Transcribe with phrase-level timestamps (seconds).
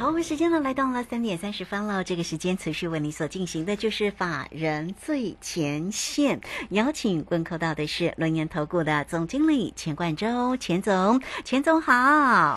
[0.00, 2.02] 好，我们时间呢来到了三点三十分了。
[2.04, 11.92] 这个时间持续为你所进行的就是法人最前线，邀请问候到的是轮研投顾的总经理钱冠洲，钱总，钱总好。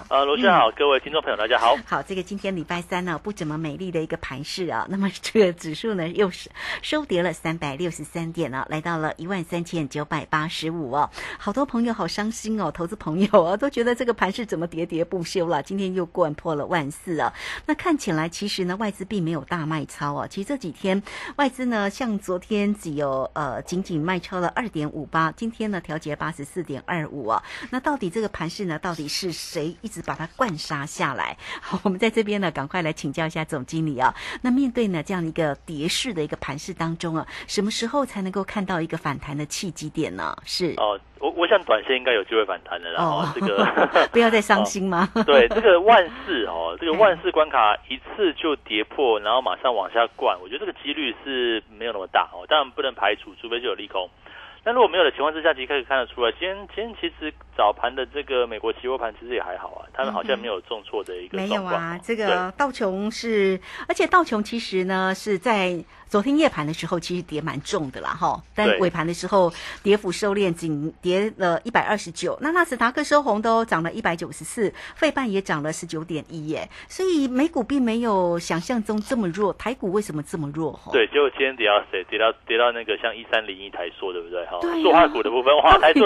[0.09, 1.75] 呃，罗轩好，各位听众朋友大家好。
[1.85, 4.87] 好，这个今天礼拜三呢，不怎么美丽的一个盘势啊。
[4.89, 6.49] 那么这个指数呢，又是
[6.81, 11.09] 收跌了三百六十三点呢，来到了一万三千九百八十五哦。
[11.37, 15.61] 好多朋友好伤心哦，投资朋友啊，都觉得这个盘势怎么喋喋不休了？
[15.61, 17.31] 今天又灌破了万四啊。
[17.65, 20.27] 那看起来，其实呢，外资并没有大卖超哦。
[20.29, 21.01] 其实这几天
[21.35, 27.43] 外资呢，像昨天只有呃仅仅卖超了二点五八，今天呢调节八十四点二五啊。
[27.69, 31.37] 那到底这个盘势呢，到底是谁一直把它灌杀下来？
[31.61, 34.13] 好，我们在这边呢，赶快来请教一下总经理啊。
[34.41, 40.35] 那面对呢这样一个跌势的一个盘势当中啊，什么时候才能够看到一个反弹的契机点呢？
[40.45, 40.99] 是哦。
[41.23, 43.01] 我我想短线应该有机会反弹的啦。
[43.01, 43.65] 哦，这个
[44.11, 45.07] 不要再伤心 吗？
[45.25, 52.43] 对，这个万事哦，这个万事关卡一次就跌破，然后马上往下灌，我觉得这个几率是没有那么大哦。
[52.49, 54.09] 当然不能排除，除非就有利空。
[54.65, 65.81] 但如果没有的情况之下，其实可以看得出来，今天今天其实早盘的这个美国期货盘其实也还好啊，他们好像没有重挫的一个没有啊，这个道琼是，而且道琼其实呢是在。
[66.13, 68.39] 昨天夜盘的时候，其实跌蛮重的啦，哈。
[68.53, 72.37] 但尾盘的时候，跌幅收敛，仅跌了一百二十九。
[72.39, 76.69] 那纳斯达克收红都涨了一百九十四，费半也涨了十九点一耶。
[76.87, 80.71] 所以美股并没有想象中这么弱，台股为什么这么弱？
[80.73, 80.91] 哈。
[80.91, 82.03] 对，结果今天跌到谁？
[82.03, 84.45] 跌到跌到那个像一三零一台塑，对不对？
[84.45, 86.05] 哈，塑化股的部分，哇，台塑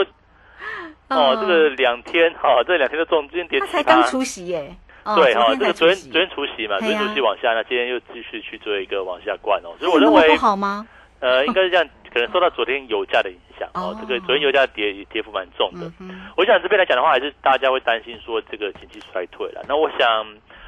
[1.09, 3.59] 哦， 这个两天哈，这两天的重，今天跌。
[3.59, 4.73] 他才刚出席耶。
[5.15, 10.87] 对哈，这个昨天昨天除夕嘛，昨天除夕往下，那今天又继续去做一个往下灌哦，所以我认为不好吗？
[11.19, 13.95] 呃， 应该是这样，可能受到昨天油价的影响哦。
[13.99, 15.91] 这个昨天油价跌跌幅蛮重的，
[16.35, 19.63] 我想这边来讲的话，还是大家会担心说这个经济衰退了。
[19.67, 20.25] 那我想，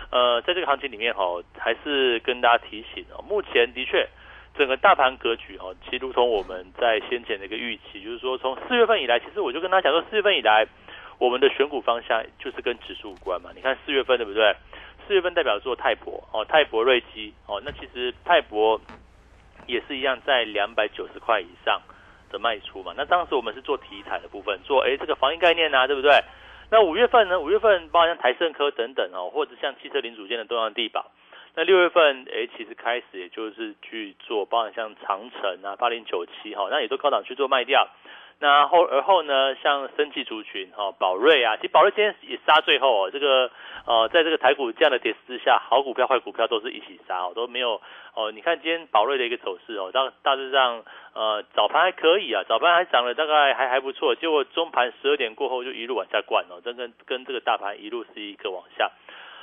[0.09, 1.23] 呃，在这个行情里面哈，
[1.57, 4.07] 还是跟大家提醒哦，目前的确
[4.57, 10.65] 整个大盘格局哦，其实如同我们在先前的一个预期，就是说从四月份以来，其实我就跟他讲说，四月份以来。
[11.19, 13.51] 我们的选股方向就是跟指数有关嘛？
[13.53, 14.55] 你看四月份对不对？
[15.07, 18.79] 四月份代表做泰博哦，泰博瑞基哦，那其实泰博
[19.67, 21.81] 也是一样在两百九十块以上
[22.31, 22.93] 的卖出嘛。
[22.95, 26.11] 那当时我们是做题材的部分，做哎这个防疫概念啊，对不对？
[26.71, 27.39] 那五月份呢？
[27.39, 31.11] 五月份包括像台盛科等等哦，或者像汽车零组件的东洋地宝。
[31.55, 37.87] 那六月份哎，其实开始也就是去做，包括像长城啊、八零九七哈，那也都高档去做卖掉。
[38.41, 43.51] 那后而后呢，像生技族群哈，宝瑞啊，其实宝瑞今天也杀最后哦，这个
[43.85, 47.81] 呃，在这个台股这样的跌势之下，好股票坏股票都是一起杀哦，都没有
[48.13, 48.31] 哦。
[48.31, 58.89] 你看今天宝瑞的一个走势哦，大大致上呃早盘还可以啊，早盘还涨了大概还还不错，结果中盘十二点过后就一路往下灌哦，这跟跟这个大盘一路是一个往下。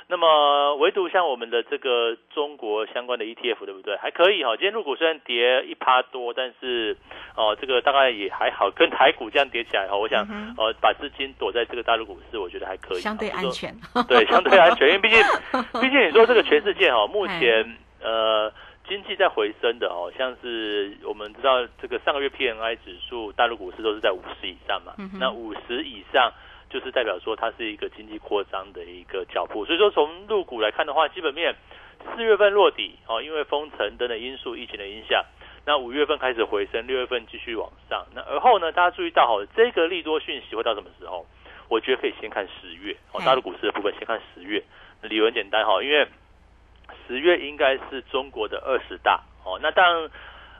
[0.09, 3.97] 那么唯独像我们的这个中国相关的 ETF 对不对？
[3.97, 4.55] 还可以哈。
[4.55, 6.95] 今天入股虽然跌一趴多，但是
[7.35, 10.25] 哦，这个大概也还好，跟台股这样跌起来哈，我想
[10.57, 13.75] 呃把资金躲在这个大陆股市，我觉得还可以，相对安全。
[14.07, 15.21] 对，相对安全，因为毕竟
[15.81, 18.49] 毕竟你说这个全世界哈，目前呃
[18.87, 26.31] 经济在回升的哦，像是我们知道这个上个月 PNI 指数大陆股市都是在五十以上嘛，那五十以上。
[26.69, 31.55] 就是代表说它是一个经济扩张的一个脚步，所以说从入股来看的话，基本面
[32.15, 35.23] 四月份落底哦，因为封城等等因素、疫情的影响，
[35.65, 38.05] 那五月份开始回升，六月份继续往上。
[38.13, 41.25] 那而后呢，大家注意到哈，这个利多讯息会到什么时候？
[41.69, 44.63] 我觉得可以先看十月哦，大陆股市的部分先看十月，
[45.01, 46.07] 理由很简单哈，因为
[47.07, 49.59] 十月应该是中国的二十大哦。
[49.61, 50.11] 那当然，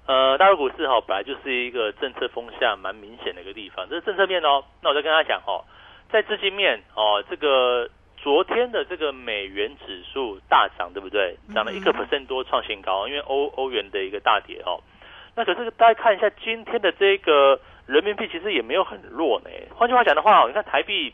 [0.05, 4.65] 呃，大陆股市哈本来就是一个政策风向蛮明显的一个地方，这是政策面哦。
[4.81, 5.63] 那我再跟大家讲哈。
[6.09, 11.37] 在资金面哦，这个昨天的这个美元指数大涨，对不对？
[11.53, 13.07] 涨了一个 percent 多，创新高。
[13.07, 14.81] 因为欧欧元的一个大跌哦，
[15.35, 19.49] 那可是大家看一下今天的这个人民币，其实也没有很弱呢。
[19.75, 21.13] 换句话讲的话，你看台币，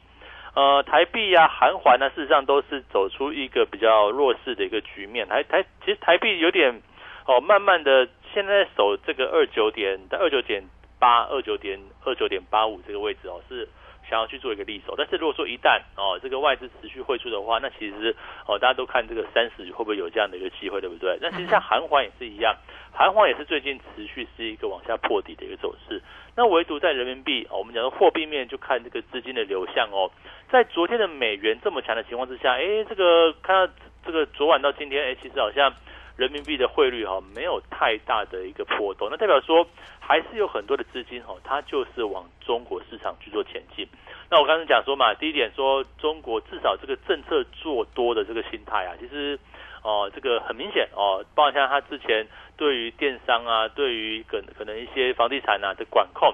[0.56, 5.28] 呃，台币啊，韩环呢，事实上都是走出一个比较弱势的一个局面。
[5.28, 6.82] 台台其实台币有点
[7.28, 10.64] 哦，慢慢的现在守这个二九点的二九点
[11.00, 13.68] 八二九点二九点八五这个位置哦，是。
[14.10, 14.96] 想要去做一个利手。
[14.98, 18.16] 但是如果说一旦哦这个外资持续汇出的话，那其实
[18.48, 21.18] 哦大家都看这个三十会不会有这样的一个机会，对不对？
[21.22, 22.56] 那其实像韩环也是一样，
[22.92, 26.02] 韩环也是最近持续是一个往下破底的一个走势。
[26.36, 30.10] 那唯独在人民币，我们讲的货币面就看这个资金的流向哦。
[30.50, 33.74] 在昨天的美元这么强的情况之下，哎，这个看到
[34.06, 35.74] 这个昨晚到今天，哎，其实好像
[36.16, 39.68] 人民币的汇率哈没有太大的一个波动，那代表说
[40.00, 43.88] 还是有很多的资金哈，它就是往中国市场去做前进。
[44.30, 49.40] 那我刚才讲说嘛，第一点说中国至少这个政策做多的这个心态啊，其实
[49.82, 52.28] 哦这个很明显哦，包括像他之前
[52.58, 56.34] 对于电商啊，对于可可能一些房地产啊的管控。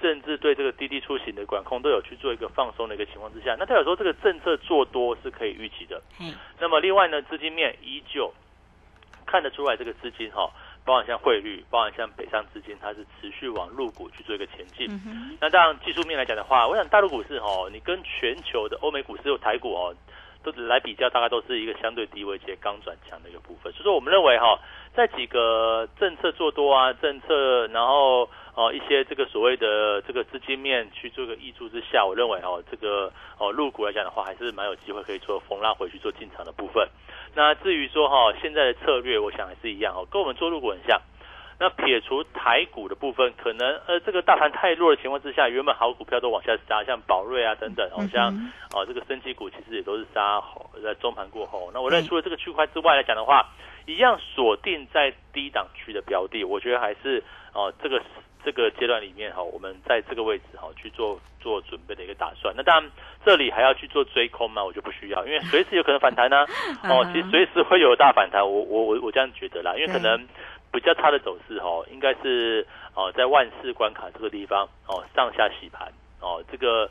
[0.00, 6.00] 甚至对这个滴滴出行的管控都有去做一个放松的一个情况之下，那代表说这个政策做多是可以预期的。
[6.20, 8.32] 嗯，那么另外呢，资金面依旧
[9.30, 10.50] 看得出来，这个资金哈，
[10.84, 14.88] 包含像汇率，包含像北上资金，它是持续往入股去做一个前进。
[15.38, 19.94] 那当然技术面来讲的话，我想大陆股市哈，你跟全球的欧美股市、有台股哦，
[20.42, 23.70] 都来比较，大概都是一个相对低位且刚转强的一个部分。
[23.74, 24.58] 所以说，我们认为哈，
[24.98, 28.28] 在几个政策做多啊，政策然后。
[28.58, 33.08] 哦，一些这个所谓的这个资金面去做个挹注之下，我认为哦，这个
[33.38, 36.88] 哦入股来讲的话，还是蛮有机会可以做逢拉回去做进场的部分。
[37.36, 41.00] 那至于说哈，现在的策略，我想还是一样哦，跟我们做入股很像。
[41.60, 48.34] 那撇除台股的部分，可能呃这个大盘太弱的情况之下，原本好股票都往下杀，像宝瑞啊等等，好像
[48.74, 50.42] 哦这个升级股其实也都是杀
[50.82, 51.70] 在中盘过后。
[51.72, 53.46] 那我认为除了这个区块之外来讲的话，
[53.92, 58.00] 一样锁定在低档区的标的，我觉得还是哦这个。
[58.44, 62.54] 这个阶段里面哈，我们在这个位置哈去做做准备的一个打算。
[62.56, 62.90] 那当然，
[63.26, 64.64] 这里还要去做追空吗？
[64.64, 66.46] 我就不需要，因为随时有可能反弹呢。
[66.84, 68.40] 哦，其实随时会有大反弹。
[68.40, 70.16] 我我我我这样觉得啦，因为可能
[70.72, 72.64] 比较差的走势哈，应该是
[72.94, 76.88] 哦在万四关卡这个地方哦上下洗盘哦，这个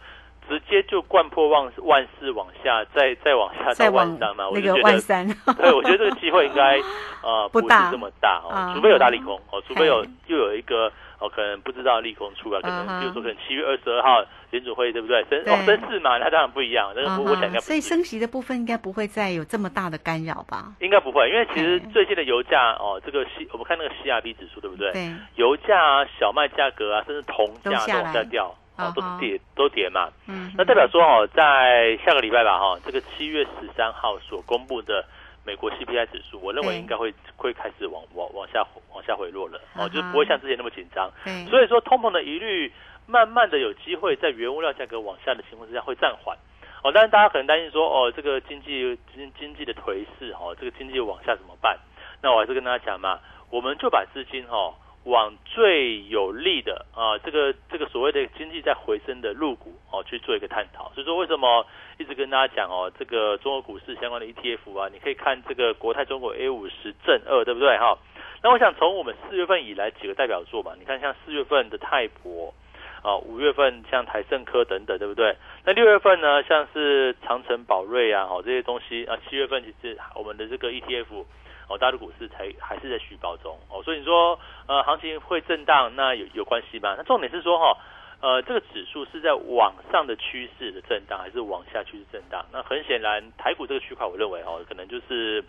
[0.49, 4.45] 直接就贯破万万四往下，再再往下到万三嘛。
[4.53, 5.27] 那个万三，
[5.57, 6.77] 对，我觉得这个机会应该
[7.23, 10.91] 呃不是这么大哦，除非有大利空哦，除非有又有一个。
[11.19, 15.25] 哦，可能不知道利空出来，可能比如说可能七月二十二号联储会对不对？
[15.27, 16.93] 升哦升四嘛，那当然不一样。
[16.95, 20.71] 那个我我想应该所以升息的部分应该不会再有这么大的干扰吧？
[20.79, 24.91] 应该不会，因为其实最近的油价哦，这个 C 我们看那个 CRB 指数对不对？
[24.91, 30.09] 对，油价啊、小麦价格啊，甚至铜价都往下掉，哦，都是跌都跌嘛。
[30.27, 35.05] 嗯，那代表说哦，在下个礼拜吧哈，这个七月十三号所公布的。
[35.45, 41.09] 美国 CPI 指数，我认为应该会会开始往往往下往下回落了哦，就是不会像之前那么紧张。
[41.49, 42.69] 所以说通膨的疑虑
[43.05, 46.37] 慢慢的有机会在原物料价格往下的情况之下会暂缓
[46.83, 46.91] 哦。
[46.93, 51.79] 但是大家可能担心说哦，这个经济经经济的颓势哦，这个经济往下怎么办？
[52.21, 53.17] 那我还是跟大家讲嘛，
[53.49, 54.73] 我们就把资金哈。
[55.07, 60.91] 往最有利的啊，这个这个所谓的经济在回升的入股哦，去做一个探讨。
[60.93, 61.65] 所以说，为什么
[61.97, 67.97] 一直跟大家讲哦，这个中国股市相关的 ETF 啊，你可以看这个国泰中国 A 五十正二，对不对哈？
[68.43, 72.53] 那我想从我们四月份以来几个代表作嘛，你看像四月份的泰博
[73.01, 75.37] 啊，五月份像台盛科等等，对不对？
[75.63, 81.23] 那六月份呢，像是长城宝瑞啊，好这些东西啊，七月份其实我们的这个 ETF。
[81.67, 86.95] 哦，大陆股市才还是在续报中哦，所以你说呃，行情会震荡，那有有关系吗？
[86.97, 87.77] 那重点是说哈，
[88.21, 92.45] 呃，这个指数是在往上的趋势的震荡，还是往下趋势震荡？
[92.51, 95.43] 那很显然，台股这个区块，我认为哦，可能就是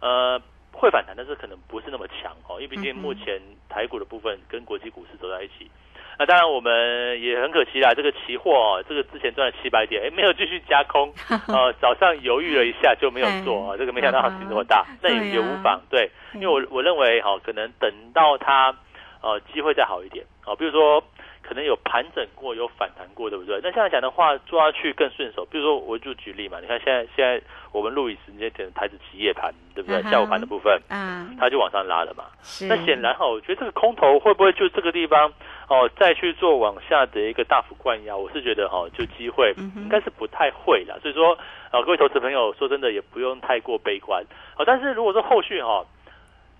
[0.00, 0.40] 呃
[0.72, 5.70] 会反弹，但是可能不是那么强哦，因为毕竟目前台股的部分跟国际股市走在一起。
[6.18, 7.94] 那当然，我们也很可惜啦。
[7.94, 11.12] 这个期货哦，这个之前赚了七百点，哎，没有继续加空，
[11.46, 13.76] 呃，早上犹豫了一下就没有做啊。
[13.76, 18.74] 这个没想到行情这么大，那也也无妨，对，因为我我认为哈，可能等到它
[19.22, 21.00] 呃机会再好一点啊，比如说
[21.40, 23.60] 可能有盘整过，有反弹过，对不对？
[23.62, 25.46] 那现在讲的话，做下去更顺手。
[25.48, 27.40] 比如说，我就举例嘛，你看现在现在
[27.72, 30.02] 我们录影时间点台子企业盘，对不对？
[30.10, 32.24] 下午盘的部分，嗯，它就往上拉了嘛。
[32.68, 35.32] 那显然哈，我觉得这个空头会不会就这个地方？
[35.68, 40.98] 哦，再去做往下的一个大幅灌压，我是觉得哈，就机会应该是不太会了。
[41.02, 41.36] 所以说，
[41.70, 44.24] 呃，各位投资朋友，说真的也不用太过悲观。
[44.54, 45.84] 好，但是如果说后续哈，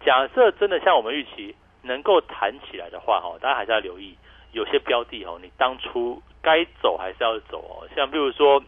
[0.05, 4.15] 假设真的像我们预期能够弹起来的话哈，大家还是要留意
[4.53, 7.89] 有些标的哦，你当初该走还是要走哦。
[7.97, 8.63] 像比如说，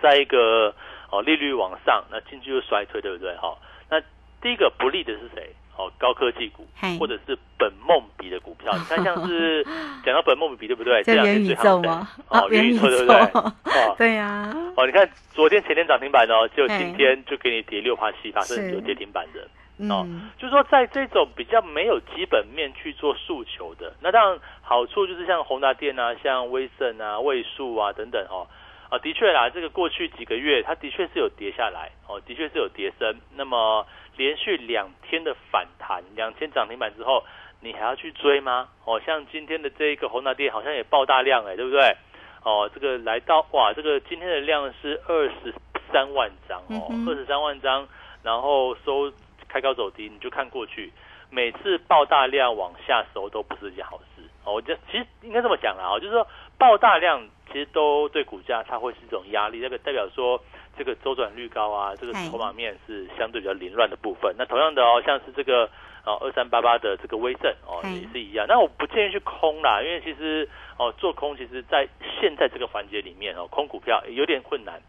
[0.00, 0.72] 在一个
[1.10, 3.34] 哦利率往上，那经济又衰退，对不对？
[3.36, 3.58] 哈，
[3.90, 4.00] 那
[4.40, 5.52] 第一个不利的是谁？
[5.76, 6.66] 哦，高科技股，
[6.98, 9.64] 或者是本梦比的股票，你看像是
[10.04, 11.02] 讲到本梦比，对不对？
[11.02, 12.08] 这元宇宙吗？
[12.28, 13.16] 哦，元宇宙对不对？
[13.34, 14.54] 哦，对呀。
[14.76, 19.40] 哦，你看昨天前天涨停板哦，就今天就给你跌六趴七趴，甚至有跌停板的。
[19.88, 28.46] 哦，就是说在这种比较没有基本面去做诉求的，那当然好处就是像宏达电啊、像威盛啊、位数啊等等哦，
[28.90, 33.86] 啊，的确啦，这个过去几个月它的确是有跌下来哦，的确是有跌升，那么
[34.20, 37.24] 连续两天的反弹，两天涨停板之后，
[37.62, 38.68] 你还要去追吗？
[38.84, 41.96] 哦，像今天的这一个宏达电好像也爆大量哎，对不对？
[42.44, 45.54] 哦，这个来到哇，这个今天的量是二十
[45.90, 47.88] 三万张哦，二十三万张，
[48.22, 49.10] 然后收
[49.48, 50.92] 开高走低，你就看过去，
[51.30, 54.52] 每次爆大量往下收都不是一件好事哦。
[54.52, 56.26] 我觉得其实应该这么讲啦，哦，就是说
[56.58, 60.38] 爆大量其实都对股价它会是一种压力，那个代表说
[60.80, 64.34] 这个周转率高啊，这个筹码面是相对比较凌乱的部分。
[64.38, 65.68] 那同样的哦，像是这个。
[66.02, 68.46] 哦，二三八八的这个微正哦，也是一样。
[68.48, 71.86] 那我不建议去空啦，因为其实哦，做空其实在
[72.18, 74.80] 现在这个环节里面哦，空股票有点困难，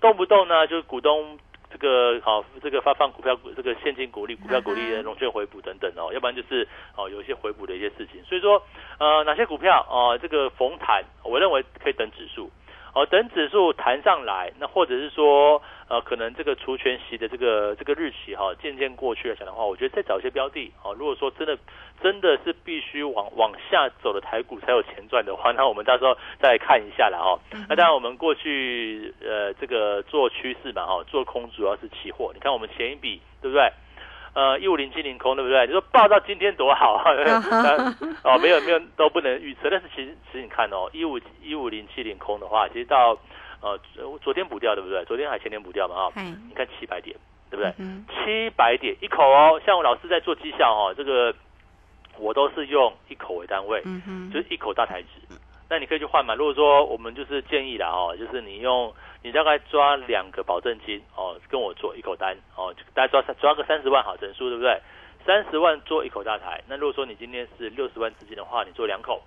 [0.00, 1.36] 动不动呢就是股东
[1.72, 6.66] 这个好这个发放股票这个现金股利、股票股利的融券回补等等哦，要不然就是
[6.96, 8.22] 哦有一些回补的一些事情。
[8.22, 8.62] 所以说
[9.00, 12.48] 呃，哪些股票哦，这个逢弹，我认为可以等指数。
[12.94, 20.94] 哦，等指数弹上来，那或者是说，呃，可能这个除权息的这个这个日期哈，渐渐过去来讲的话，我觉得再找一些标的哦。
[20.98, 21.56] 如果说真的
[22.02, 27.38] 真的是必须往往下走的台股才有钱赚的话， 那我们到时候再看一下了哈。
[27.68, 32.32] 那当然，我们过去呃这个做趋势嘛哈，做空主要是期货。
[32.34, 33.70] 你看我们前一笔对不对？
[34.32, 35.66] 呃，一五零七零空对不对？
[35.66, 37.04] 你说报到今天多好啊！
[38.22, 39.68] 哦，没有没有都不能预测。
[39.68, 43.18] 但是其实其实你看哦，一五一五零七零空的话，其实到
[43.60, 43.78] 呃
[44.22, 45.04] 昨天补掉对不对？
[45.04, 46.12] 昨天还前天补掉嘛哈？
[46.48, 47.16] 你看七百点
[47.50, 47.74] 对不对？
[48.24, 51.34] 七百点一口哦，像我老师在做绩效哦，这个
[52.16, 55.08] 我都是用一口为单位，嗯就是一口大台子。
[55.68, 56.34] 那你可以去换嘛。
[56.34, 58.92] 如果说我们就是建议的哦，就是你用。
[59.22, 64.80] 你大概抓两个保证金哦，跟我做一口单哦，大概抓抓个三十万好整数，对不对？
[65.26, 66.62] 三十万做一口大台。
[66.66, 69.22] 那如果说你今天是六十万资金的话，你做两口。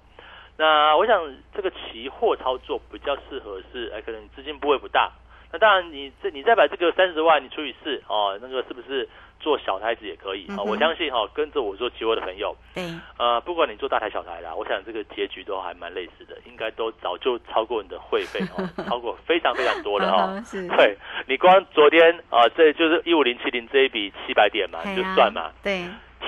[0.57, 5.12] 那我想这个期货操作比较适合是，哎，可能资金部位不大。
[5.51, 9.07] 那当然，你这你再把这个三十万你除以四哦，那个是不是？
[9.43, 12.83] 做小台子也可以啊，我相信哈，跟着我做期货的朋友，对，
[13.17, 20.33] 呃，不管你做大台小台啦，我想这个结局都还蛮类似的，应该都早就超过你的会费哦， 超过非常非常多的哈。
[20.77, 20.97] 对，
[21.27, 25.83] 你光昨天啊，这就是一五零七零这一笔七百点嘛，就算嘛，对。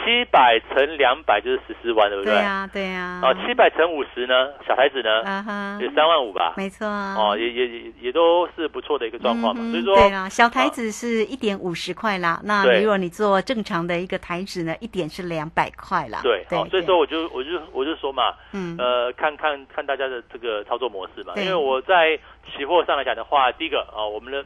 [0.06, 2.32] 七百乘两百就是十四万，对不对？
[2.32, 3.20] 对呀，对呀。
[3.24, 4.54] 哦，七百乘五十呢？
[4.68, 5.24] 小孩子呢？
[5.24, 6.54] 啊哈，有三万五吧？
[6.56, 6.86] 没错。
[6.86, 9.64] 哦，也也也也都是不错的一个状况嘛。
[9.72, 12.40] 所以说，对啊，小台子是一点五十块啦。
[12.44, 16.20] 那如果你做正常的一个台子呢，一点是两百块啦。
[16.22, 21.34] 对，好，所以说我就我就我就说嘛，嗯，呃，看看看大家的这个操作模式嘛。
[21.38, 22.16] 因为我在
[22.56, 24.46] 期货上来讲的话，第一个啊，我们的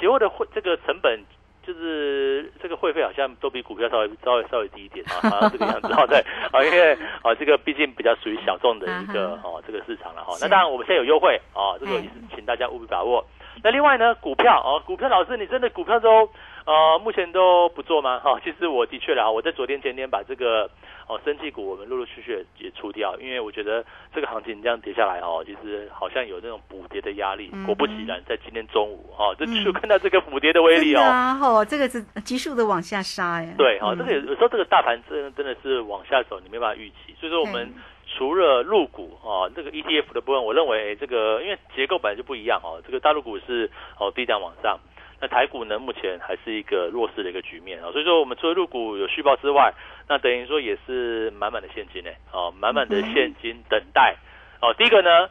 [0.00, 1.20] 期货的会这个成本。
[1.66, 6.18] 就是这个会费好像都比股票稍微稍微稍微低一点 啊，好像这个样子哦，对，
[6.52, 10.34] 啊，因为啊这个毕竟比较属于小众的一个哦这个市场了哈。
[10.40, 13.24] 那当然我们现在有优惠啊，这个也是请大家务必把握。
[13.64, 16.28] 那另外呢，股票哦，股票老师，你真的股票都
[16.66, 18.18] 呃目前都不做吗？
[18.18, 20.68] 哈，其实我的确啦，我在昨天前天把这个。
[21.08, 27.48] 哦，生技股我们陆陆续续也出掉，因为我觉得这个行情这样跌下来哦，其实好像有那种补跌的压力。
[27.64, 31.02] 果不其然，在今天中午哦，这就看到这个补跌的威力哦。
[31.02, 33.54] 啊，哦，这个是急速的往下杀哎。
[33.56, 37.14] 对，哦，这个有有时候这个大盘真真的是往下走，你没办法预期。
[37.20, 37.72] 所以说，我们
[38.18, 43.70] 除了入股啊，这个 ETF 的部分，我认为这个因为结构本来就不一样哦，这个大陆股是
[44.00, 44.76] 哦低档往上。
[45.18, 49.72] 那台股呢，目前还是一个弱势的一个局面啊，所以说我们除了入股有续报之外，
[50.08, 54.14] 那等于说也是满满的现金呢，哦，满满的现金等待，
[54.60, 55.28] 哦，第一个呢，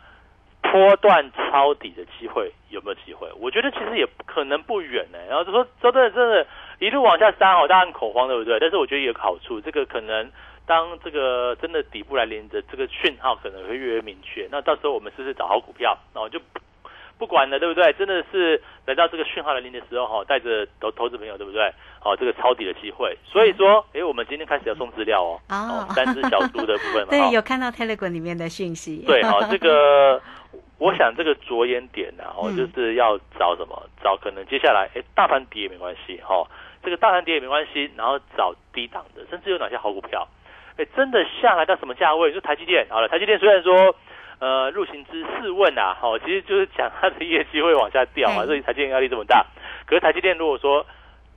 [0.64, 3.30] 波段抄底的机会有没有机会？
[3.40, 6.48] 我觉得其实也可能不远呢，然后就说真的真的，
[6.80, 8.60] 一路往下杀哦，大家很恐慌对不对？
[8.60, 10.32] 但是我觉得有个好处，这个可能
[10.66, 16.40] 当这个真的底部来临的这个讯号可能会越来越明确，那到时候我们是不是找好股票，然后就。
[17.18, 17.94] 不管了，对不对？
[17.94, 21.74] 真的是来到这个讯号来临的时候哈，带着投投资朋友，对不对？
[22.00, 23.18] 好，这个抄底的机会。
[23.26, 25.40] 所以说，哎，我们今天开始要送资料哦。
[25.50, 25.88] 哦。
[25.96, 27.08] 三只小猪的部分嘛。
[27.16, 29.04] 对，有看到 Telegram 里面的讯息。
[29.08, 30.22] 对，好，这个
[30.78, 33.82] 我想这个着眼点呢，哦，就是要找什么？
[34.04, 36.46] 找可能接下来，哎，大盘跌也没关系，哈，
[36.84, 40.28] 这个大盘跌也没关系，然后找低档的，甚至有哪些好股票？
[40.78, 42.34] 哎，真的下来到什么价位？
[42.34, 43.96] 就台积电，好了，台积电虽然说。
[44.40, 49.46] 呃，入行之试问啊，好，其实就是讲它的业绩会往下掉啊，所以台积电压力这么大。
[49.86, 50.86] 可是台积电如果说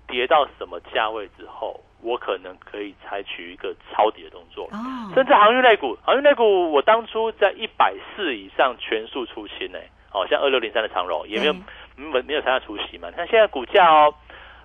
[0.06, 4.66] 跌到什么价位之后，我可能可以采取一个抄底的动作。
[4.72, 4.78] 哦。
[5.14, 9.78] 甚至航运类股，航运类股，我当初在一百四以上全数出清呢。
[10.10, 11.52] 好像二六零三的长荣也没有
[11.94, 13.10] 没没有参加出席嘛。
[13.10, 14.12] 看现在股价哦，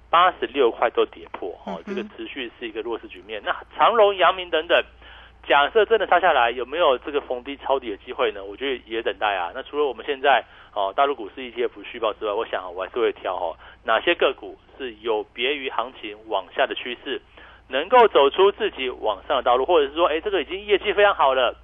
[0.10, 3.42] 八十六块都跌破，哦，这个持续是一个弱势局面。
[3.44, 4.82] 那长荣、阳明等等，
[5.48, 8.44] 假设真的杀下来，有没有这个逢低抄底的机会呢？
[8.44, 9.52] 我觉得也等待啊。
[9.54, 17.22] 那除了我们现在哦大陆股市 ETF 续报之外，我想我还是会挑哦哪些个股是有别于行情往下的趋势，
[17.68, 21.56] 能够走出自己往上的道路，或者是说，哎，这个已经业绩非常好了，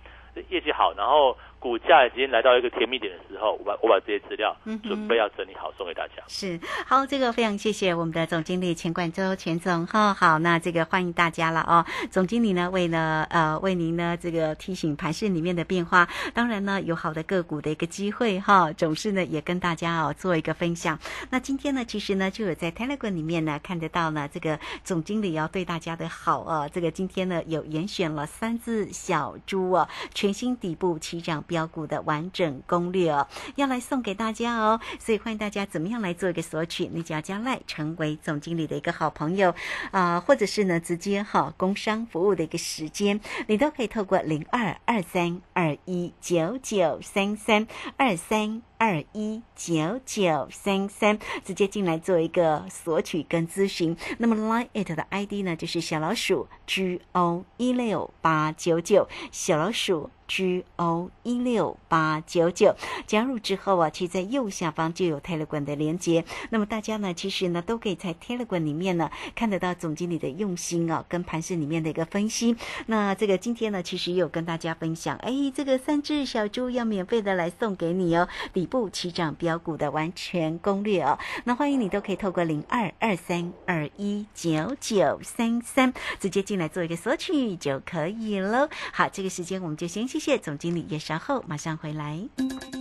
[0.50, 1.38] 业绩好，然后。
[1.60, 6.24] 股价已经来到一个甜蜜点的时候，我把我把这些资料准备要整理好送给大家。
[6.28, 10.14] 是好，这个非常谢谢我们的总经理钱冠洲钱总哈。
[10.14, 11.86] 好，那这个欢迎大家了哦。
[12.10, 20.98] 总经理呢，为了呃为您呢这个提醒盘市里面的变化，当然呢有好的个股的一个机会哈，总是呢也跟大家哦做一个分享。
[21.30, 26.70] 那今天呢，其实呢就有在 Telegram 里面呢看得到呢这个总经理要对大家的好啊。
[26.70, 31.44] 这个今天呢有严选了三只小猪啊，全新底部起涨。
[31.50, 36.88] 标股的完整攻略哦，要来送给大家哦，所以欢迎大家怎么样来做一个索取？
[36.94, 39.54] 你只要加赖成为总经理的一个好朋友
[39.90, 48.69] 啊，或者是呢直接哈工商服务的一个时间，你都可以透过零二二三二一九九三三二三。
[48.80, 53.96] 二一九九三三，直接进来做一个索取跟咨询。
[54.20, 62.74] 那么 Line it 的 ID 呢，就是小老鼠 G O 一六八九九，小老鼠 G O 一六八九九。
[63.06, 66.24] 加入之后啊，其实在右下方就有 Telegram 的连接。
[66.50, 72.56] 那么大家呢，其实呢，都可以在 Telegram 里面呢，看得到总经理的用心啊，跟盘市里面的一个分析。
[72.86, 78.69] 那这个今天呢，其实也有跟大家分享，哎，这个三只小猪要免费的来送给你哦，底。
[78.70, 88.70] 不起涨标股的完全攻略哦，那欢迎你都可以透过零二二三二一九九三三直接进来做一个索取就可以喽。
[88.94, 92.20] 好，这个时间我们就先谢谢总经理，也稍后马上回来。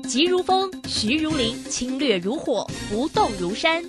[0.07, 3.83] 急如风，徐如林，侵略如火，不动如山。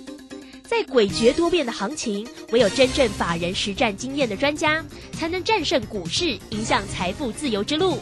[0.64, 7.98] 在诡谲多变的行情，唯有真正法人实战经验的专家，才能战胜股市，迎向财富自由之路。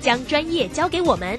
[0.00, 1.38] 将专业交给我们。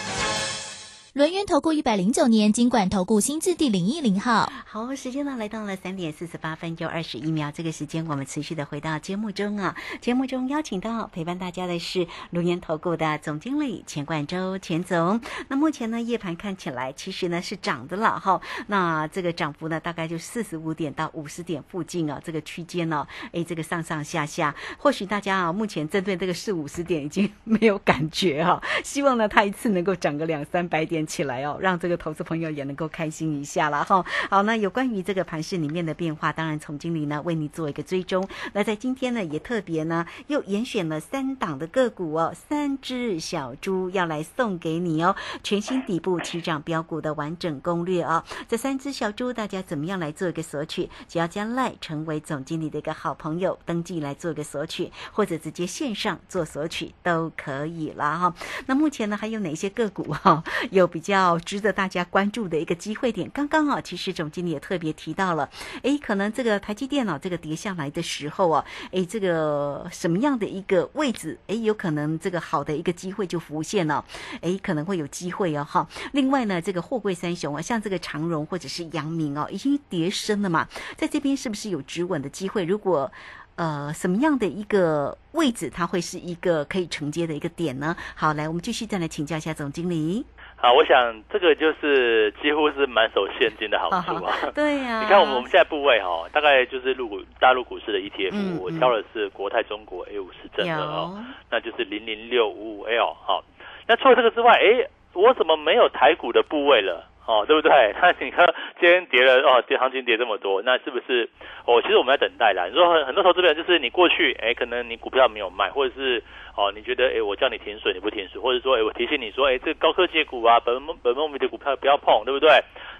[1.13, 9.75] 轮源投顾一百零九年金管投顾新字第零一零号，好，时间呢来到了三点四十八分又二十一秒，这个时间我们持续的回到节目中啊。
[9.99, 15.19] 节目中邀请到陪伴大家的是轮源投顾的总经理钱冠洲钱总。
[15.49, 31.00] 那目前呢夜盘看起来其实呢是涨的了哈，那这个涨幅呢大概就四十五点到五十点附近啊，这个区间呢，哎，这个上上下下，或许大家啊目前针对这个四五十点已经没有感觉哈，希望呢它一次能够涨个两三百点。
[31.05, 34.05] 起来哦，让这个投资朋友也能够开心一下了哈。
[34.29, 38.27] 好，那有关于这个盘市里面的变化，当然从经理呢为你做一个追踪。
[38.53, 48.23] 那在今天呢，也特别呢又严选了三档的个股哦，三只小猪要来送给你哦，全新底部起涨标股的完整攻略哦。
[48.47, 50.87] 这三只小猪大家怎么样来做一个索取？
[51.07, 58.35] 只要将赖成为总经理的一个好朋友，登记来做一个索取，或者直接线上做索取都可以了哈。
[58.67, 60.43] 那目前呢还有哪些个股哈？
[60.69, 60.90] 有。
[60.91, 65.49] 比较值得大家关注的一个机会点，刚刚啊，其实总经理也特别提到了，
[65.81, 74.03] 哎，可能这个台积电脑这个跌下来的时候啊，哎，这个什么样的一个位置，哎，有可能这个好的一个机会就浮现了，
[74.41, 75.87] 哎，可能会有机会哦，哈。
[76.11, 82.65] 另外呢，这个货柜三雄啊，像这个长荣或者是阳明哦，已经跌深了嘛，在这边是不是有止稳的机会？
[82.65, 83.11] 如果
[83.55, 87.95] 呃，什么样的一个位置，它会是一个可以承接的一个点呢？
[88.15, 90.25] 好，来，我们继续再来请教一下总经理。
[90.61, 94.31] 好，我想这个就是几乎是满手现金的好处啊。
[94.53, 101.17] 对呀，你看我们我们现在部位哈，大概就是入股大陆股市的 ETF，我挑的是国泰中国 A 五十证的哦，
[101.49, 103.43] 那就是零零六五五 L 好。
[103.87, 107.07] 那除了这个之外，哎，我怎么没有台股的部位了？
[107.31, 107.71] 哦，对不对？
[108.01, 108.45] 那你看
[108.77, 111.29] 今天跌了哦，跌行情跌这么多，那是不是
[111.65, 111.81] 哦？
[111.81, 112.67] 其实我们在等待啦。
[112.67, 116.21] 你说很很多投资人就是你过去哎，可能你股票没有卖，或者是
[116.57, 122.49] 哦，你觉得哎，我叫你停损你不停损，或者说哎，我提醒你说哎，这高科技股啊，本本梦比的股票不要碰，对不对？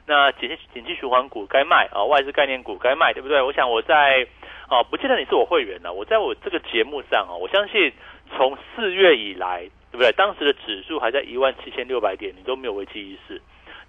[0.08, 3.41] 那景气景气循环股该卖啊，外资概念股该卖，对不对？
[3.41, 4.26] 我想我在
[4.70, 7.91] 哦，不记得你是我会员了，我在我这个节目上哦，我相信
[8.38, 10.12] 从四月以来，对不对？
[10.13, 13.41] 当时的指数还在一万七千六百点，你都没有危机意识。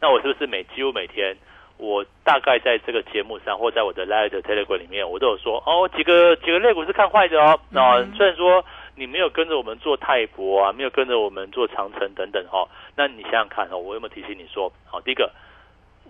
[0.02, 1.36] 那我是不是每几乎每天，
[1.78, 7.60] 我大概在这个节目上，或在我的 Light Telegram 里面，我都有说哦，几个几个类股是看坏的哦。
[7.70, 8.64] 那虽然说
[8.96, 15.30] 你没有跟着我们做泰博啊，没有跟着我们做长城等等哈，那你想想看哦，我有没有提醒你说，好，第一个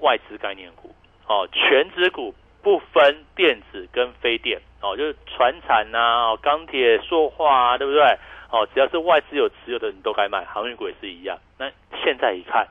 [0.01, 0.95] 外资概念股，
[1.29, 8.03] 哦，全指股不分电子跟非电，哦，就是船产呐，钢铁、塑化啊，对不对？
[8.51, 11.39] 哦，只要是外资有持有的，你都该卖，航运股也是一样。
[11.59, 11.71] 那
[12.03, 12.67] 现在一看。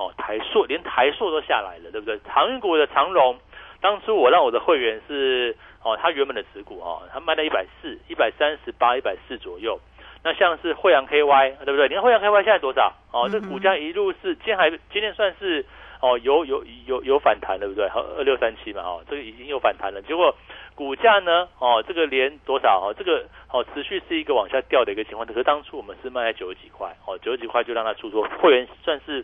[0.00, 2.18] 哦，台塑连台塑都下来了，对不对？
[2.26, 3.36] 航运股的长荣，
[3.82, 9.78] 当初我让我的会员是哦，他原本的持股哦，他卖到一百四、一百三十八、一百四左右。
[10.24, 11.88] 那像是惠阳 KY，对不对？
[11.88, 12.94] 你看惠阳 KY 现在多少？
[13.12, 15.64] 哦，这股价一路是今天还今天算是
[16.00, 17.86] 哦有有有有反弹，对不对？
[17.86, 20.00] 二六三七嘛，哦，这个已经有反弹了。
[20.00, 20.34] 结果
[20.74, 22.88] 股价呢，哦，这个连多少？
[22.88, 25.26] 哦，这个哦持续是一个往下掉的一个情况。
[25.26, 29.22] 可是当初我们是卖在九十几块，哦，九十几块就让它出脱，会员算是。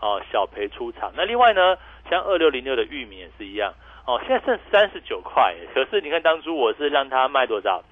[0.00, 1.12] 哦，小赔出场。
[1.16, 1.76] 那另外呢，
[2.08, 3.74] 像二六零六的玉米也是一样。
[4.06, 5.54] 哦，现在剩三十九块。
[5.74, 7.82] 可是你看当初我是让它卖多少？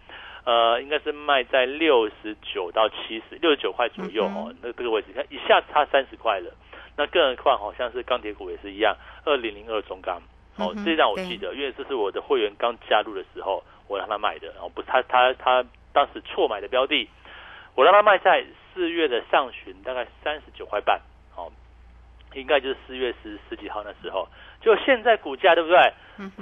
[0.45, 4.55] 呃，应该是卖在六十九到七十，六十九块左右哦。
[4.63, 6.51] 那这个位置，看一下差三十块了。
[6.97, 10.23] 那更何况好像是钢铁股也是一样，二零零二中钢。
[10.57, 14.49] 哦，这让我记得，因为这是我的会员刚加入的时候，我让他买的。
[14.59, 17.07] 哦，不，他他他当时错买的标的，
[17.75, 18.43] 我让他卖在
[18.73, 20.99] 四月的上旬，大概三十九块半。
[22.37, 22.41] 哦。
[22.41, 24.29] 应该就是四月十十几号那时候，
[24.61, 25.93] 就现在股价对不对？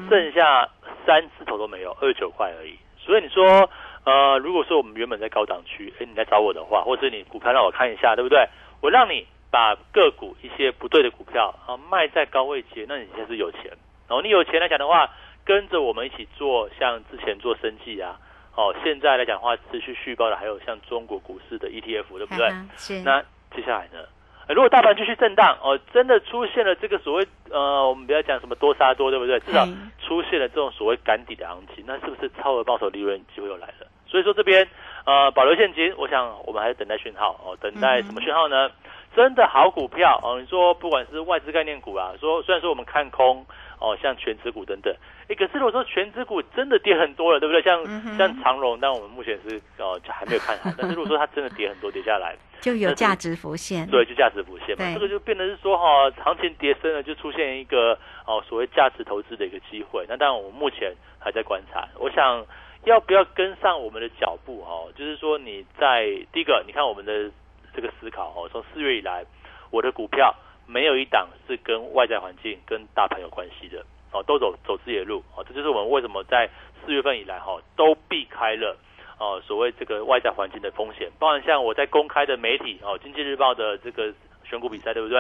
[0.09, 0.69] 剩下
[1.07, 2.79] 三字头都没有，二十九块而已。
[2.99, 3.69] 所以你说，
[4.05, 8.47] 呃，如果说我们原本在高档区，哎，你来找我的话，或者你股票让我看一下，对不对？
[8.81, 13.63] 我让你把个股一些不对的股票啊卖在高位接，那你现在是有钱。
[14.07, 15.11] 然后你有钱来讲的话，
[15.45, 18.19] 跟着我们一起做，像之前做生计啊，
[18.55, 22.53] 哦，现在来讲的话持续续报的还有像中国股市的 ETF，对不对？
[22.77, 23.01] 是。
[23.03, 23.21] 那
[23.55, 24.05] 接下来呢？
[24.49, 29.41] 如果大盘继续震荡，哦，真的出现了这个所谓呃，我们不要讲什么多杀多，对不对？
[29.41, 29.67] 至少
[30.07, 33.87] 出现了这种所谓赶底的行情，那是不是超额报酬利润机会又来了？
[34.07, 34.69] 所以说这边
[35.07, 38.71] 呃保留现金，我想我们还是等待讯号哦，等待什么讯号呢？
[39.15, 43.45] 真的好股票哦，你说不管是外资概念股啊，说虽然说我们看空
[43.79, 44.95] 哦，像全指股等等。
[45.29, 47.63] 哎，可是如果说全指股真的跌很多了，对不对？
[47.63, 47.85] 像
[48.19, 50.71] 像长荣，但我们目前是哦，就还没有看好。
[50.77, 53.89] 但是如果说它真的跌很多，跌下来，就有价值浮现。
[53.89, 54.85] 对，就价值浮现嘛。
[54.95, 60.05] 这个就变得是说哈，行情跌深了，就出现一个哦所谓价值投资的一个机会。
[60.09, 61.89] 那当然，我们目前还在观察。
[61.99, 62.45] 我想
[62.85, 64.93] 要不要跟上我们的脚步哦？
[64.95, 67.31] 就是说你在第一个，你看我们的
[67.75, 69.25] 这个思考哦，从四月以来，
[69.71, 70.35] 我的股票
[70.67, 73.85] 没有一档是跟外在环境、跟大盘有关系的。
[74.17, 76.49] 哦，都走走自己的路，哦，这就是我们为什么在
[76.87, 78.77] 四月份以来哈都避开了
[79.19, 85.19] 哦所谓这个外在环境的风险，包含像我在公开的媒体哦，经济日报的这个选股比赛，对不对？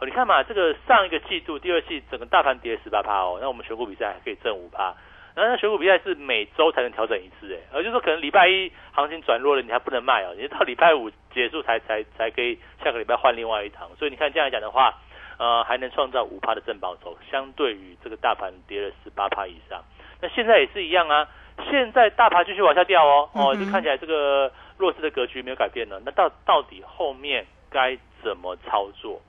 [0.00, 4.94] 哦，你看嘛，这个上一个季度第二季整个大盘跌十八趴哦，那我们选股比赛还可以挣五趴，
[5.34, 14.94] 然后那选股比赛是每周才能调整一次，哎，而就是说可能礼拜一行情转弱了，你还不能卖哦，你到礼拜五结束才才才可以下个礼拜换另外一堂，所以你看这样来讲的话。
[15.38, 19.82] 呃，还能创造五趴的正报酬，相对于这个大盘跌了十八趴以上，
[20.20, 21.26] 那现在也是一样啊。
[21.68, 26.00] 现在大盘继续往下掉哦，哦，就看起来这个弱势的格局没有改变了。
[26.04, 29.20] 那到到底后面该怎么操作？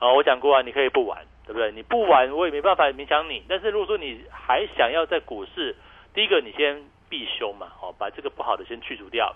[0.00, 1.70] 呃，我讲过啊，你可以不玩，对不对？
[1.72, 3.42] 你不玩，我也没办法勉强你。
[3.48, 5.76] 但是如果说你还想要在股市，
[6.14, 9.34] 第一个你先必修嘛，哦，把这个不好的先去除掉。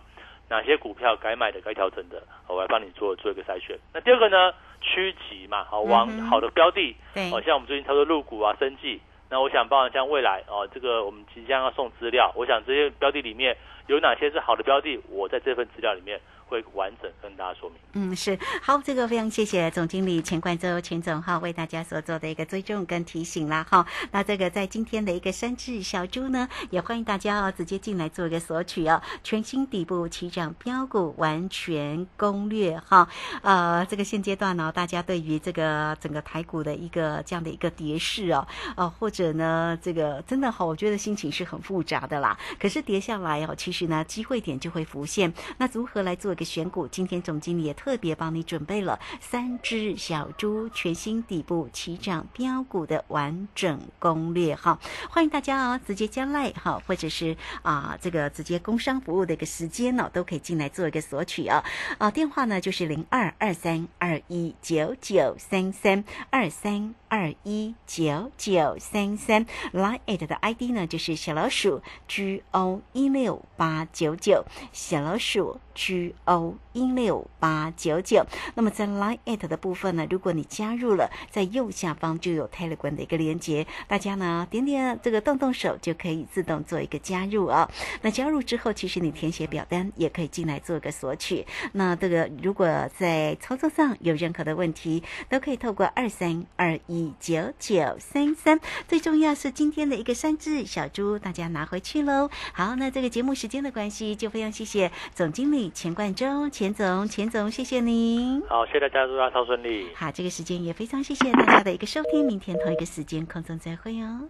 [0.51, 3.79] 哪些股票该买的、该调整的，我来帮你做做一个筛选。
[3.92, 6.97] 那第二个呢，趋吉嘛，好往好的标的，
[7.31, 13.55] 哦，像我们最近操作入股啊、生计，那我想包含像未来哦，这个我们即将要送资料，我想这些标的里面
[13.88, 16.18] 有哪些是好的标的，我在这份资料里面。
[16.48, 17.78] 会完整跟大家说明。
[17.92, 23.87] 嗯，是好，这个非常谢谢总经理钱冠洲钱总哈为大家所做的一个追踪跟提醒啦哈。
[24.12, 33.08] 那这个在今天的一个三只小猪呢，也欢迎大家哦直接进来做一个索取哦，全新底部起涨标股完全攻略哈。
[33.42, 42.38] 呃，这个现阶段呢，大家对于这个整个台股的一个这样的一个跌势哦，呃，或者呢，这个真的哈，我觉得心情是很复杂的啦。
[42.61, 43.88] 可是跌下来哦，其实。
[43.88, 45.32] 呢机会点就会浮现。
[45.56, 46.87] 那如何来做个选股？
[46.88, 54.79] 今天总经理也特别帮你准备了三只小猪全新底部起涨标股的完整攻略哈，
[55.11, 61.62] 欢迎大家哦，直接加赖哈，或者是啊这个直接工商服务的一个时间呢，都可以进来做一个索取啊
[61.98, 66.94] 啊电话呢就是零二二三二一九九三三二三。
[67.09, 78.25] 二一九九三三，Line it 的 ID 呢就是小老鼠 G O 一六八九九，小老鼠 G O 一六八九九。
[78.55, 87.69] 那么在 Line at 的部分呢，如果你加入了，在右下方就有 Telegram 的一个连接，大家呢点点这个动动手就可以自动做一个加入啊。
[88.03, 91.45] 那加入之后，其实你填写表单也可以进来做个索取。
[91.73, 97.12] 那这个如果在操作上有任何的问题，都可以透过二三二一。
[97.19, 102.29] 九九三三，最重要是今天的一个三只小猪，大家拿回去喽。
[102.53, 108.40] 好，那这个节目时间的关系，就非常谢谢总经理钱冠洲，钱总，钱总，谢谢您。
[108.48, 109.87] 好，谢谢大家，祝大家超顺利。
[109.94, 114.28] 好，这个时间也非常谢谢大家的一个收听，明天同一个时间空中再会哦。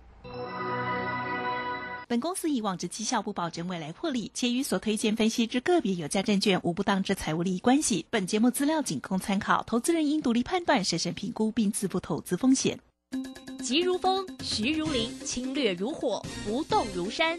[2.08, 8.06] 本公司以往之绩效不保证未来获利，且与所推荐分析之个别有价证券无不当之财务利益关系。
[8.08, 12.78] 本节目资料仅供参考，投资人应独立判断、审慎评估并自负投资风险。
[13.62, 17.38] 急如风，徐如林，侵略如火，不动如山。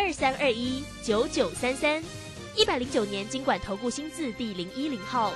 [0.00, 2.00] 二三二一九九三三，
[2.54, 5.34] 一百零九年经管投顾新字第零一零号。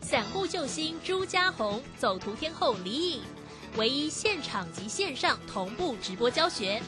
[0.00, 3.22] 散户救星朱家红，走图天后李颖。
[3.76, 6.82] 唯一现场及线上同步直播教学，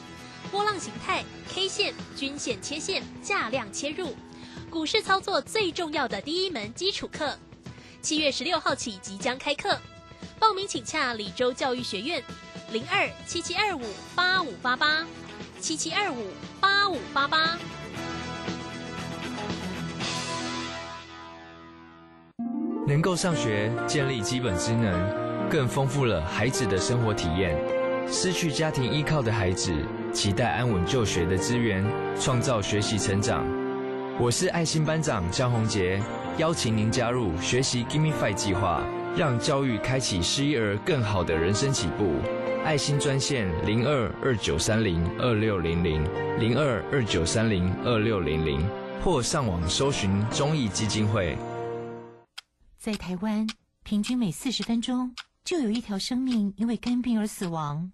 [0.51, 4.13] 波浪形态、K 线、均线切线、价量切入，
[4.69, 7.39] 股市操作最重要的第一门基础课。
[8.01, 9.79] 七月十六号起即将开课，
[10.37, 12.21] 报名请洽李州教育学院，
[12.75, 13.79] 零二七七二五
[14.15, 15.07] 八五八八
[15.61, 16.27] 七七二五
[16.59, 17.57] 八五八八。
[22.85, 25.49] 能够上学，建立基本职能。
[25.49, 27.57] 更丰富了孩子的生活体验。
[28.11, 29.71] 失去家庭依靠的孩子，
[30.11, 31.81] 期待安稳就学的资源，
[32.19, 33.45] 创造学习成长。
[34.19, 36.03] 我是爱心班长江宏杰，
[36.39, 38.83] 邀请您加入学习 Gimme Five 计划，
[39.15, 42.15] 让教育开启失一儿更好的人生起步。
[42.65, 46.03] 爱心专线零二二九三零二六零零
[46.39, 48.59] 零二二九三零二六零零，
[49.03, 51.37] 或上网搜寻中义基金会。
[52.79, 53.45] 在台湾，
[53.83, 55.13] 平均每四十分钟。
[55.43, 57.87] 就有一条生命因为肝病而死亡。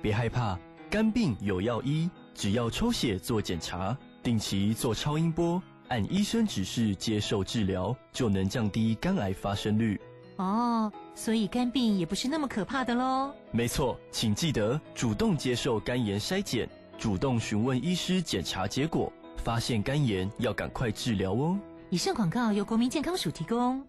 [0.00, 0.56] 别害怕，
[0.88, 10.00] 肝病有药医，只要抽血做检查，定期做超音波，按医生指示接受治疗，就能降低肝癌发生率。
[10.36, 13.32] 哦，所以肝病也不是那么可怕的喽。
[13.50, 19.12] 没错，请记得主动接受肝炎筛检，主动询问医师检查结果，
[19.44, 21.58] 发现肝炎要赶快治疗哦。
[21.90, 23.86] 以上广告由国民健康署提供。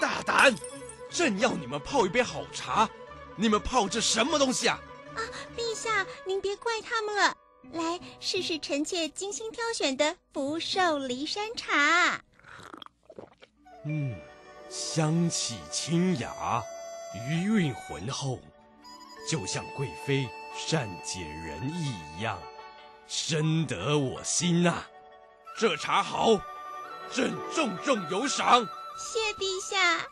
[0.00, 0.54] 大胆！
[1.10, 2.88] 朕要你们泡一杯好茶，
[3.36, 4.80] 你们泡这什么东西啊？
[5.14, 5.20] 啊，
[5.56, 7.36] 陛下，您别怪他们了。
[7.72, 12.20] 来试试臣妾精心挑选的福寿梨山茶。
[13.84, 14.14] 嗯，
[14.76, 16.60] 香气清雅，
[17.28, 18.40] 余韵浑厚，
[19.30, 22.36] 就像贵妃善解人意一样，
[23.06, 24.82] 深得我心呐。
[25.56, 26.30] 这茶好，
[27.08, 28.66] 朕重重有赏。
[28.98, 30.08] 谢陛下。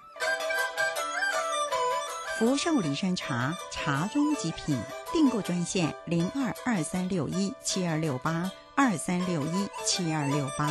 [2.38, 4.80] 福寿梨山茶，茶中极品。
[5.12, 10.70] 订购专线零二二三六一七二六八二三六一七二六八。